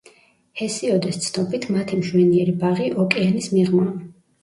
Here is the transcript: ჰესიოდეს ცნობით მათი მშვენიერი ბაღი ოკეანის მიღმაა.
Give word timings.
ჰესიოდეს 0.61 1.19
ცნობით 1.27 1.69
მათი 1.77 2.01
მშვენიერი 2.01 2.59
ბაღი 2.67 2.91
ოკეანის 3.07 3.55
მიღმაა. 3.57 3.97